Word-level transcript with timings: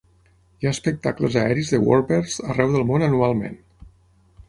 Hi 0.63 0.69
ha 0.69 0.71
espectacles 0.75 1.37
aeris 1.43 1.71
de 1.75 1.81
"warbirds" 1.89 2.41
arreu 2.55 2.75
del 2.79 2.91
món 2.93 3.09
anualment. 3.13 3.65